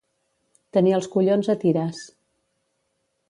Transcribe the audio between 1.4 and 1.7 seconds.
a